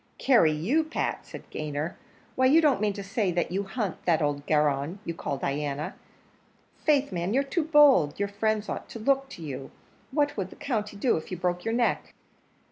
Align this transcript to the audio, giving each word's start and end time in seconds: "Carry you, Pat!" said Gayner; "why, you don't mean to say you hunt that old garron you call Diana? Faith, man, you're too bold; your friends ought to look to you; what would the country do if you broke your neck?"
"Carry 0.17 0.51
you, 0.51 0.83
Pat!" 0.83 1.27
said 1.27 1.47
Gayner; 1.51 1.95
"why, 2.35 2.47
you 2.47 2.59
don't 2.59 2.81
mean 2.81 2.93
to 2.93 3.03
say 3.03 3.47
you 3.51 3.63
hunt 3.65 4.03
that 4.05 4.19
old 4.19 4.47
garron 4.47 4.97
you 5.05 5.13
call 5.13 5.37
Diana? 5.37 5.93
Faith, 6.75 7.11
man, 7.11 7.35
you're 7.35 7.43
too 7.43 7.65
bold; 7.65 8.17
your 8.19 8.27
friends 8.27 8.67
ought 8.67 8.89
to 8.89 8.97
look 8.97 9.29
to 9.29 9.43
you; 9.43 9.69
what 10.09 10.35
would 10.35 10.49
the 10.49 10.55
country 10.55 10.97
do 10.97 11.17
if 11.17 11.29
you 11.29 11.37
broke 11.37 11.63
your 11.63 11.75
neck?" 11.75 12.15